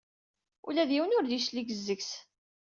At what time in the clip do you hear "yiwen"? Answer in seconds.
0.93-1.15